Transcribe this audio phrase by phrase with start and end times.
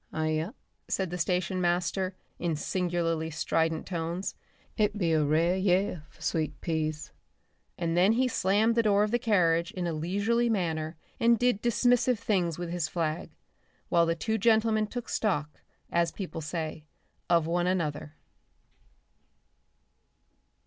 [0.11, 0.51] "Aye ya!"
[0.87, 4.33] said the station master in singularly strident tones.
[4.75, 7.11] "It be a rare year for sweet peas,"
[7.77, 11.61] and then he slammed the door of the carriage in a leisurely manner and did
[11.61, 13.29] dismissive things with his flag,
[13.89, 15.61] while the two gentlemen took stock,
[15.91, 16.85] as people say,
[17.29, 18.15] of one another.